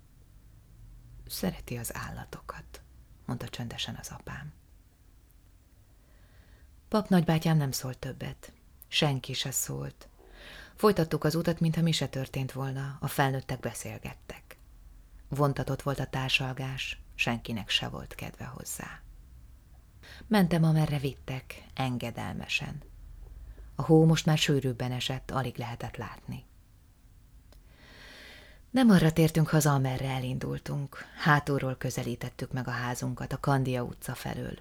Szereti 1.26 1.76
az 1.76 1.95
állatokat, 1.95 2.83
mondta 3.26 3.49
csöndesen 3.49 3.97
az 4.00 4.11
apám. 4.11 4.52
Pap 6.88 7.09
nagybátyám 7.09 7.57
nem 7.57 7.71
szólt 7.71 7.99
többet. 7.99 8.52
Senki 8.88 9.33
se 9.33 9.50
szólt. 9.50 10.09
Folytattuk 10.75 11.25
az 11.25 11.35
utat, 11.35 11.61
mintha 11.61 11.83
mi 11.83 11.92
se 11.92 12.09
történt 12.09 12.52
volna, 12.52 12.99
a 13.00 13.09
felnőttek 13.09 13.61
beszélgettek. 13.61 14.57
Vontatott 15.28 15.83
volt 15.83 15.99
a 15.99 16.07
társalgás, 16.07 17.00
senkinek 17.14 17.69
se 17.69 17.88
volt 17.88 18.14
kedve 18.14 18.45
hozzá. 18.45 19.00
Mentem, 20.26 20.64
amerre 20.64 20.99
vittek, 20.99 21.64
engedelmesen. 21.75 22.89
A 23.80 23.82
hó 23.82 24.04
most 24.04 24.26
már 24.26 24.38
sűrűbben 24.38 24.92
esett, 24.92 25.30
alig 25.30 25.56
lehetett 25.56 25.96
látni. 25.96 26.44
Nem 28.70 28.90
arra 28.90 29.12
tértünk 29.12 29.49
haza, 29.49 29.75
amerre 29.75 30.08
elindultunk. 30.08 31.04
Hátulról 31.16 31.76
közelítettük 31.76 32.52
meg 32.52 32.68
a 32.68 32.70
házunkat, 32.70 33.32
a 33.32 33.40
Kandia 33.40 33.82
utca 33.82 34.14
felől. 34.14 34.58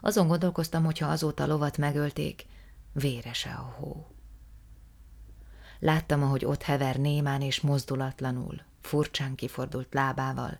Azon 0.00 0.26
gondolkoztam, 0.26 0.84
hogyha 0.84 1.06
azóta 1.08 1.46
lovat 1.46 1.78
megölték, 1.78 2.46
vérese 2.92 3.50
a 3.50 3.74
hó. 3.78 4.06
Láttam, 5.78 6.22
ahogy 6.22 6.44
ott 6.44 6.62
hever 6.62 6.96
némán 6.96 7.40
és 7.40 7.60
mozdulatlanul, 7.60 8.62
furcsán 8.80 9.34
kifordult 9.34 9.94
lábával, 9.94 10.58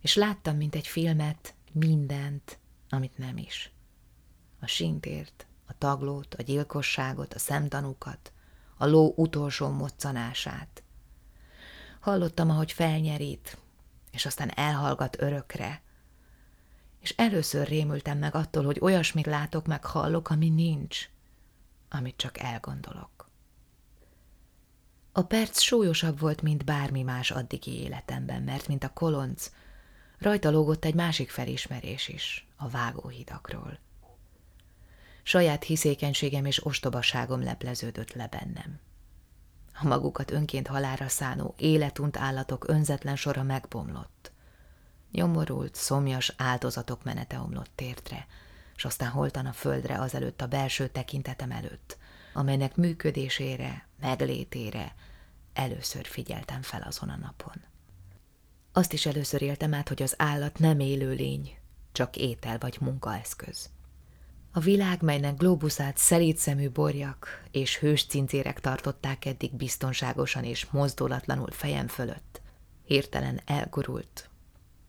és 0.00 0.14
láttam, 0.14 0.56
mint 0.56 0.74
egy 0.74 0.86
filmet, 0.86 1.54
mindent, 1.72 2.58
amit 2.88 3.18
nem 3.18 3.36
is. 3.36 3.70
A 4.60 4.66
sintért, 4.66 5.46
taglót, 5.78 6.34
a 6.34 6.42
gyilkosságot, 6.42 7.34
a 7.34 7.38
szemtanúkat, 7.38 8.32
a 8.76 8.86
ló 8.86 9.12
utolsó 9.16 9.68
moccanását. 9.68 10.82
Hallottam, 12.00 12.50
ahogy 12.50 12.72
felnyerít, 12.72 13.58
és 14.10 14.26
aztán 14.26 14.50
elhallgat 14.54 15.20
örökre. 15.20 15.82
És 17.00 17.10
először 17.16 17.66
rémültem 17.66 18.18
meg 18.18 18.34
attól, 18.34 18.64
hogy 18.64 18.78
olyasmit 18.80 19.26
látok, 19.26 19.66
meg 19.66 19.84
hallok, 19.84 20.30
ami 20.30 20.48
nincs, 20.48 21.08
amit 21.88 22.16
csak 22.16 22.38
elgondolok. 22.38 23.28
A 25.12 25.22
perc 25.22 25.60
súlyosabb 25.60 26.18
volt, 26.18 26.42
mint 26.42 26.64
bármi 26.64 27.02
más 27.02 27.30
addigi 27.30 27.80
életemben, 27.80 28.42
mert 28.42 28.68
mint 28.68 28.84
a 28.84 28.92
kolonc, 28.92 29.50
rajta 30.18 30.50
lógott 30.50 30.84
egy 30.84 30.94
másik 30.94 31.30
felismerés 31.30 32.08
is, 32.08 32.46
a 32.56 32.68
vágóhidakról. 32.68 33.78
Saját 35.26 35.64
hiszékenységem 35.64 36.44
és 36.44 36.66
ostobaságom 36.66 37.42
lepleződött 37.42 38.12
le 38.12 38.26
bennem. 38.26 38.80
A 39.80 39.86
magukat 39.86 40.30
önként 40.30 40.66
halára 40.66 41.08
szánó 41.08 41.54
életunt 41.58 42.16
állatok 42.16 42.68
önzetlen 42.68 43.16
sora 43.16 43.42
megbomlott. 43.42 44.32
Nyomorult, 45.10 45.74
szomjas 45.74 46.34
áldozatok 46.36 47.04
menete 47.04 47.38
omlott 47.38 47.70
tértre, 47.74 48.26
s 48.76 48.84
aztán 48.84 49.10
holtan 49.10 49.46
a 49.46 49.52
földre 49.52 50.00
azelőtt 50.00 50.40
a 50.40 50.46
belső 50.46 50.88
tekintetem 50.88 51.50
előtt, 51.50 51.98
amelynek 52.32 52.76
működésére, 52.76 53.88
meglétére 54.00 54.94
először 55.52 56.06
figyeltem 56.06 56.62
fel 56.62 56.82
azon 56.82 57.08
a 57.08 57.16
napon. 57.16 57.64
Azt 58.72 58.92
is 58.92 59.06
először 59.06 59.42
éltem 59.42 59.74
át, 59.74 59.88
hogy 59.88 60.02
az 60.02 60.14
állat 60.18 60.58
nem 60.58 60.80
élő 60.80 61.12
lény, 61.12 61.56
csak 61.92 62.16
étel 62.16 62.58
vagy 62.58 62.76
munkaeszköz. 62.80 63.70
A 64.56 64.60
világ, 64.60 65.02
melynek 65.02 65.36
globuszát 65.36 65.96
szemű 66.36 66.70
borjak 66.70 67.44
és 67.50 67.78
hős 67.78 68.04
cincérek 68.04 68.60
tartották 68.60 69.24
eddig 69.24 69.54
biztonságosan 69.54 70.44
és 70.44 70.66
mozdulatlanul 70.70 71.50
fejem 71.50 71.88
fölött, 71.88 72.40
hirtelen 72.84 73.40
elgurult, 73.44 74.30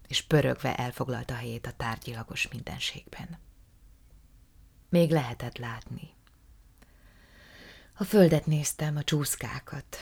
és 0.07 0.21
pörögve 0.21 0.75
elfoglalta 0.75 1.33
helyét 1.33 1.65
a 1.65 1.71
tárgyilagos 1.77 2.47
mindenségben. 2.47 3.37
Még 4.89 5.11
lehetett 5.11 5.57
látni. 5.57 6.09
A 7.97 8.03
földet 8.03 8.45
néztem, 8.45 8.95
a 8.95 9.03
csúszkákat, 9.03 9.97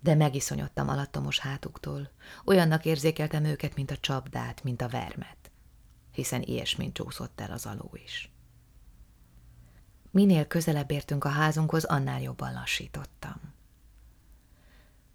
de 0.00 0.14
megiszonyodtam 0.14 0.88
alattomos 0.88 1.38
hátuktól, 1.38 2.10
olyannak 2.44 2.84
érzékeltem 2.84 3.44
őket, 3.44 3.74
mint 3.74 3.90
a 3.90 3.96
csapdát, 3.96 4.62
mint 4.62 4.82
a 4.82 4.88
vermet, 4.88 5.50
hiszen 6.10 6.42
ilyesmint 6.42 6.94
csúszott 6.94 7.40
el 7.40 7.50
az 7.50 7.66
aló 7.66 7.90
is. 8.04 8.31
Minél 10.12 10.46
közelebb 10.46 10.90
értünk 10.90 11.24
a 11.24 11.28
házunkhoz, 11.28 11.84
annál 11.84 12.20
jobban 12.20 12.52
lassítottam. 12.52 13.40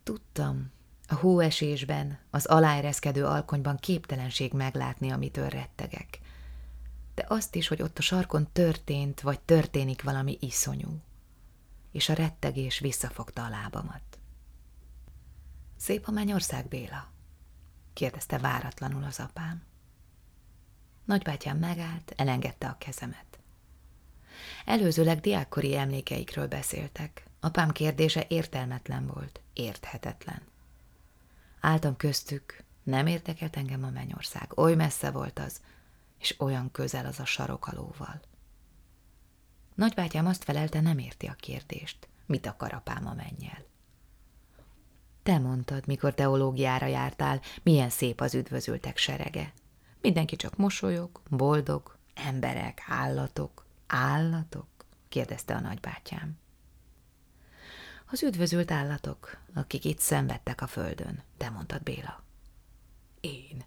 Tudtam, 0.04 0.72
a 1.08 1.16
hóesésben, 1.16 2.20
az 2.30 2.46
aláereszkedő 2.46 3.26
alkonyban 3.26 3.78
képtelenség 3.78 4.54
meglátni, 4.54 5.10
amitől 5.10 5.50
rettegek, 5.50 6.20
de 7.16 7.26
azt 7.28 7.56
is, 7.56 7.68
hogy 7.68 7.82
ott 7.82 7.98
a 7.98 8.02
sarkon 8.02 8.52
történt, 8.52 9.22
vagy 9.22 9.40
történik 9.40 10.04
valami 10.04 10.38
iszonyú, 10.42 11.02
és 11.92 12.10
a 12.10 12.14
rettegés 12.14 12.80
visszafogta 12.80 13.46
a 13.46 13.50
lábamat. 13.50 14.20
Szép 15.76 16.08
a 16.08 16.12
mennyország, 16.12 16.68
Béla? 16.68 17.12
kérdezte 17.94 18.38
váratlanul 18.38 19.04
az 19.04 19.20
apám. 19.20 19.64
Nagybátyám 21.06 21.58
megállt, 21.58 22.14
elengedte 22.16 22.68
a 22.68 22.78
kezemet. 22.78 23.27
Előzőleg 24.68 25.20
diákkori 25.20 25.76
emlékeikről 25.76 26.48
beszéltek. 26.48 27.24
Apám 27.40 27.72
kérdése 27.72 28.26
értelmetlen 28.28 29.08
volt, 29.08 29.42
érthetetlen. 29.54 30.42
Áltam 31.60 31.96
köztük, 31.96 32.64
nem 32.84 33.08
értekelt 33.08 33.56
engem 33.56 33.84
a 33.84 33.90
mennyország, 33.90 34.58
oly 34.58 34.76
messze 34.76 35.12
volt 35.12 35.40
az, 35.40 35.62
és 36.20 36.36
olyan 36.40 36.72
közel 36.72 37.06
az 37.06 37.20
a 37.20 37.26
sarokalóval. 37.26 38.22
Nagybátyám 39.76 40.26
azt 40.26 40.44
felelte, 40.44 40.82
nem 40.82 40.98
érti 40.98 41.26
a 41.28 41.34
kérdést. 41.34 42.08
Mit 42.26 42.46
akar 42.46 42.74
apám 42.74 43.08
a 43.08 43.14
mennyel? 43.14 43.66
Te 45.24 45.38
mondtad, 45.38 45.88
mikor 45.88 46.14
teológiára 46.14 46.86
jártál, 46.86 47.42
milyen 47.64 47.90
szép 47.90 48.22
az 48.22 48.36
üdvözültek 48.36 48.98
serege. 48.98 49.54
Mindenki 50.02 50.36
csak 50.36 50.56
mosolyog, 50.58 51.22
boldog, 51.30 51.98
emberek, 52.14 52.84
állatok. 52.88 53.67
Állatok? 53.88 54.68
kérdezte 55.10 55.56
a 55.56 55.60
nagybátyám. 55.60 56.38
Az 58.06 58.24
üdvözült 58.24 58.72
állatok, 58.72 59.38
akik 59.54 59.86
itt 59.86 60.00
szenvedtek 60.00 60.62
a 60.62 60.68
földön, 60.68 61.24
te 61.38 61.50
mondtad 61.50 61.84
Béla. 61.84 62.24
Én? 63.22 63.64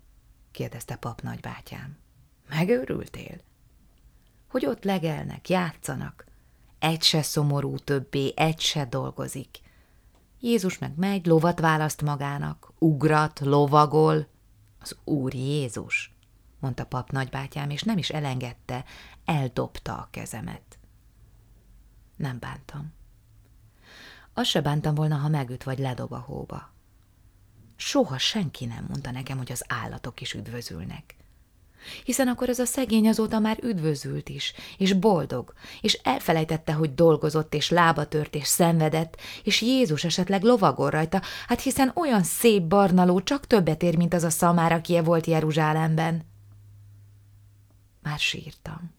kérdezte 0.51 0.97
pap 0.97 1.21
nagybátyám. 1.21 1.97
Megőrültél? 2.49 3.41
Hogy 4.49 4.67
ott 4.67 4.85
legelnek, 4.85 5.49
játszanak. 5.49 6.25
Egy 6.79 7.03
se 7.03 7.23
szomorú 7.23 7.79
többé, 7.79 8.33
egy 8.37 8.61
se 8.61 8.85
dolgozik. 8.85 9.61
Jézus 10.41 10.79
meg 10.79 10.97
megy, 10.97 11.27
lovat 11.27 11.61
választ 11.61 12.03
magának, 12.03 12.73
ugrat, 12.79 13.41
lovagol. 13.41 14.27
Az 14.81 14.97
Úr 15.05 15.35
Jézus 15.35 16.15
mondta 16.61 16.87
pap 16.87 17.11
nagybátyám, 17.11 17.71
és 17.71 17.83
nem 17.83 17.99
is 17.99 18.11
elengedte, 18.11 18.85
eldobta 19.25 19.93
a 19.93 20.09
kezemet. 20.11 20.79
Nem 22.17 22.39
bántam. 22.39 22.93
Azt 24.35 24.51
se 24.51 24.61
bántam 24.61 24.95
volna, 24.95 25.17
ha 25.17 25.29
megüt 25.29 25.63
vagy 25.63 25.79
ledob 25.79 26.13
a 26.13 26.19
hóba. 26.19 26.73
Soha 27.77 28.19
senki 28.19 28.65
nem 28.65 28.85
mondta 28.89 29.11
nekem, 29.11 29.37
hogy 29.37 29.53
az 29.53 29.65
állatok 29.69 30.21
is 30.21 30.35
üdvözülnek. 30.35 31.15
Hiszen 32.05 32.29
akkor 32.29 32.49
ez 32.49 32.59
a 32.59 32.65
szegény 32.65 33.09
azóta 33.09 33.39
már 33.39 33.59
üdvözült 33.63 34.29
is, 34.29 34.53
és 34.79 34.93
boldog, 34.93 35.53
és 35.81 36.01
elfelejtette, 36.03 36.73
hogy 36.73 36.95
dolgozott, 36.95 37.55
és 37.55 37.71
lába 37.71 38.09
tört, 38.09 38.35
és 38.35 38.47
szenvedett, 38.47 39.17
és 39.43 39.63
Jézus 39.63 40.05
esetleg 40.05 40.43
lovagol 40.43 40.91
rajta, 40.91 41.23
hát 41.47 41.61
hiszen 41.61 41.93
olyan 41.95 42.23
szép 42.23 42.63
barnaló 42.63 43.21
csak 43.21 43.47
többet 43.47 43.83
ér, 43.83 43.97
mint 43.97 44.15
az 44.15 44.23
a 44.23 44.31
szamár, 44.31 44.73
aki 44.73 45.01
volt 45.01 45.27
Jeruzsálemben. 45.27 46.30
Már 48.03 48.19
sírtam. 48.19 48.91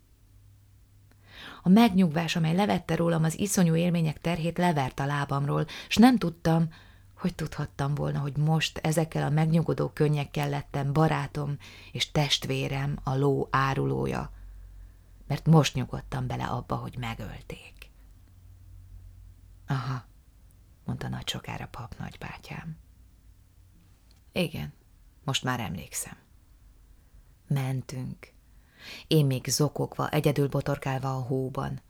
A 1.64 1.70
megnyugvás, 1.70 2.36
amely 2.36 2.56
levette 2.56 2.96
rólam 2.96 3.24
az 3.24 3.40
iszonyú 3.40 3.76
élmények 3.76 4.22
terhét, 4.22 4.58
levert 4.58 5.00
a 5.00 5.06
lábamról, 5.06 5.66
s 5.88 5.96
nem 5.96 6.18
tudtam, 6.18 6.74
hogy 7.14 7.36
tudhattam 7.36 7.96
volna, 7.96 8.20
hogy 8.20 8.38
most 8.38 8.78
ezekkel 8.78 9.24
a 9.24 9.30
megnyugodó 9.30 9.90
könnyekkel 9.90 10.50
lettem 10.50 10.94
barátom 10.94 11.58
és 11.92 12.12
testvérem, 12.12 13.00
a 13.04 13.16
ló 13.16 13.48
árulója, 13.52 14.32
mert 15.28 15.46
most 15.46 15.74
nyugodtam 15.74 16.28
bele 16.28 16.46
abba, 16.46 16.76
hogy 16.76 16.98
megölték. 16.98 17.90
Aha, 19.68 20.06
mondta 20.86 21.08
nagy 21.08 21.28
sokára 21.28 21.68
pap 21.68 21.96
nagybátyám. 21.98 22.78
Igen, 24.32 24.74
most 25.24 25.44
már 25.44 25.60
emlékszem. 25.60 26.18
Mentünk. 27.48 28.34
Én 29.08 29.26
még 29.26 29.48
zokogva, 29.48 30.10
egyedül 30.10 30.48
botorkálva 30.48 31.16
a 31.16 31.22
hóban. 31.22 31.82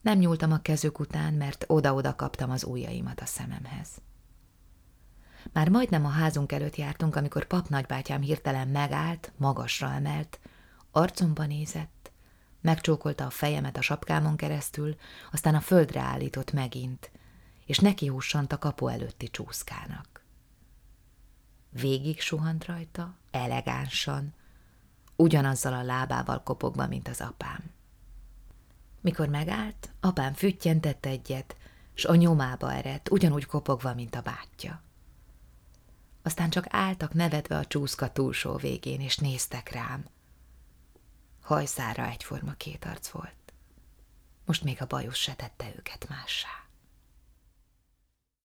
Nem 0.00 0.18
nyúltam 0.18 0.52
a 0.52 0.62
kezük 0.62 0.98
után, 0.98 1.34
mert 1.34 1.64
oda-oda 1.66 2.16
kaptam 2.16 2.50
az 2.50 2.64
ujjaimat 2.64 3.20
a 3.20 3.26
szememhez. 3.26 3.88
Már 5.52 5.68
majdnem 5.68 6.04
a 6.04 6.08
házunk 6.08 6.52
előtt 6.52 6.76
jártunk, 6.76 7.16
amikor 7.16 7.46
pap 7.46 7.68
nagybátyám 7.68 8.20
hirtelen 8.20 8.68
megállt, 8.68 9.32
magasra 9.36 9.92
emelt, 9.92 10.40
arcomba 10.90 11.46
nézett, 11.46 12.12
megcsókolta 12.60 13.24
a 13.24 13.30
fejemet 13.30 13.76
a 13.76 13.82
sapkámon 13.82 14.36
keresztül, 14.36 14.96
aztán 15.32 15.54
a 15.54 15.60
földre 15.60 16.00
állított 16.00 16.52
megint, 16.52 17.10
és 17.66 17.78
neki 17.78 18.12
a 18.48 18.58
kapu 18.58 18.86
előtti 18.86 19.28
csúszkának. 19.28 20.24
Végig 21.70 22.20
suhant 22.20 22.64
rajta, 22.64 23.16
elegánsan, 23.30 24.34
ugyanazzal 25.22 25.72
a 25.72 25.82
lábával 25.82 26.42
kopogva, 26.42 26.86
mint 26.86 27.08
az 27.08 27.20
apám. 27.20 27.70
Mikor 29.00 29.28
megállt, 29.28 29.90
apám 30.00 30.32
füttyentett 30.32 31.06
egyet, 31.06 31.56
s 31.94 32.04
a 32.04 32.14
nyomába 32.14 32.72
eredt, 32.72 33.10
ugyanúgy 33.10 33.46
kopogva, 33.46 33.94
mint 33.94 34.14
a 34.14 34.20
bátyja. 34.20 34.82
Aztán 36.22 36.50
csak 36.50 36.66
álltak 36.68 37.12
nevetve 37.12 37.56
a 37.56 37.64
csúszka 37.64 38.12
túlsó 38.12 38.56
végén, 38.56 39.00
és 39.00 39.16
néztek 39.16 39.70
rám. 39.70 40.04
Hajszára 41.40 42.06
egyforma 42.06 42.52
két 42.52 42.84
arc 42.84 43.08
volt. 43.08 43.52
Most 44.44 44.64
még 44.64 44.82
a 44.82 44.86
bajus 44.86 45.18
se 45.18 45.34
tette 45.34 45.72
őket 45.76 46.08
mássá. 46.08 46.62